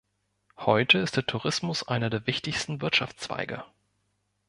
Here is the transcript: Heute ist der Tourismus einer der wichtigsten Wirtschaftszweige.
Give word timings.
Heute 0.57 0.97
ist 0.97 1.15
der 1.17 1.27
Tourismus 1.27 1.87
einer 1.87 2.09
der 2.09 2.25
wichtigsten 2.25 2.81
Wirtschaftszweige. 2.81 3.63